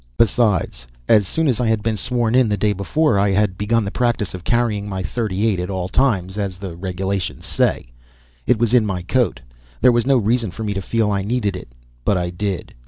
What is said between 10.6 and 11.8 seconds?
me to feel I needed it.